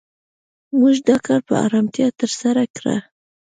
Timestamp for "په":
1.47-1.53